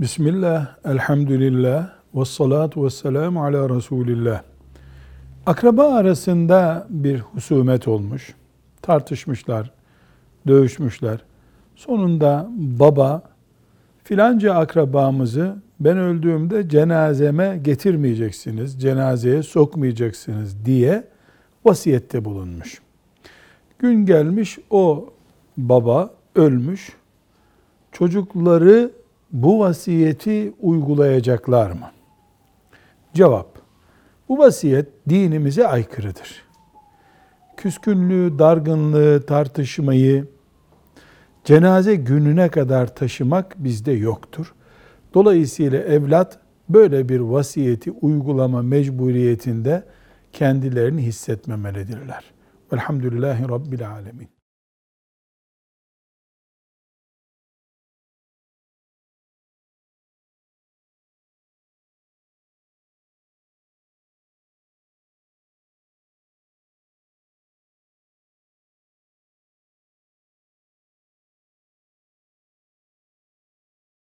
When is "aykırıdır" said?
35.66-36.42